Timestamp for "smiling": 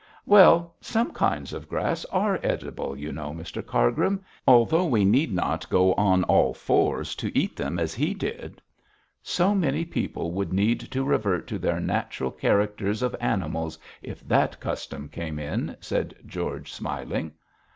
16.73-17.33